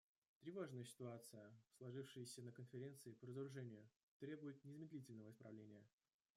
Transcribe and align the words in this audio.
Тревожная 0.39 0.83
ситуация, 0.83 1.53
сложившаяся 1.77 2.41
на 2.41 2.51
Конференции 2.51 3.11
по 3.11 3.27
разоружению, 3.27 3.87
требует 4.19 4.65
незамедлительного 4.65 5.29
исправления. 5.29 5.83